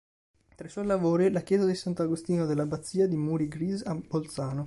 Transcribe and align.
Tra 0.55 0.65
i 0.65 0.69
suoi 0.71 0.87
lavori, 0.87 1.29
la 1.29 1.41
chiesa 1.41 1.67
di 1.67 1.75
Sant'Agostino 1.75 2.47
dell'Abbazia 2.47 3.05
di 3.05 3.17
Muri-Gries 3.17 3.83
a 3.85 3.93
Bolzano. 3.93 4.59